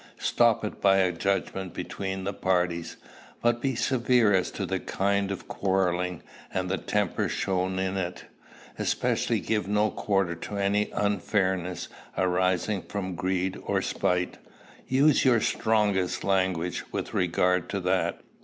Stop 0.17 0.65
it 0.65 0.81
by 0.81 0.97
a 0.97 1.11
judgment 1.11 1.75
between 1.75 2.23
the 2.23 2.33
parties. 2.33 2.97
But 3.39 3.61
be 3.61 3.75
severe 3.75 4.33
as 4.33 4.49
to 4.53 4.65
the 4.65 4.79
kind 4.79 5.29
of 5.29 5.47
quarrelling, 5.47 6.23
and 6.51 6.69
the 6.69 6.79
temper 6.79 7.29
shown 7.29 7.77
in 7.77 7.97
it. 7.97 8.25
Especially 8.79 9.39
give 9.39 9.67
no 9.67 9.91
quarter 9.91 10.33
to 10.33 10.57
any 10.57 10.89
unfairness 10.95 11.87
arising 12.17 12.81
from 12.81 13.13
greed 13.13 13.59
or 13.63 13.83
spite. 13.83 14.39
Use 14.87 15.23
your 15.23 15.39
strongest 15.39 16.23
language 16.23 16.83
with 16.91 17.13
regard 17.13 17.69
to 17.69 17.79
that. 17.81 18.21